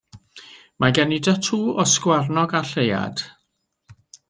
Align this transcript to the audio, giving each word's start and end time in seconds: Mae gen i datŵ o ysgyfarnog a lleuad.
Mae 0.83 0.95
gen 0.99 1.13
i 1.17 1.19
datŵ 1.27 1.59
o 1.75 1.85
ysgyfarnog 1.85 2.57
a 2.61 2.65
lleuad. 2.73 3.25